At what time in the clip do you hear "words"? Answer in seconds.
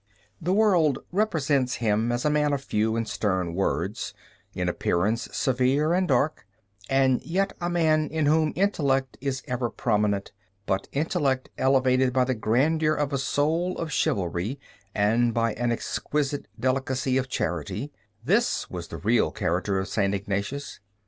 3.53-4.15